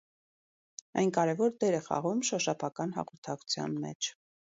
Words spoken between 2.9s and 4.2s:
հաղորդակցության մեջ։